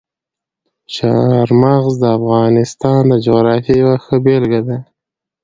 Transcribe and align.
چار 0.95 1.47
مغز 1.61 1.93
د 1.99 2.03
افغانستان 2.17 3.01
د 3.11 3.13
جغرافیې 3.25 3.73
یوه 3.81 3.95
ښه 4.03 4.15
بېلګه 4.25 4.61
ده. 4.67 4.77